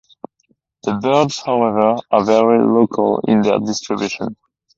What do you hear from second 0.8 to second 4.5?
The birds however are very local in their distribution.